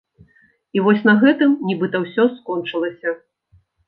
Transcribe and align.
І 0.77 0.81
вось 0.85 1.03
на 1.09 1.13
гэтым 1.23 1.51
нібыта 1.71 2.01
ўсё 2.05 2.25
скончылася. 2.39 3.13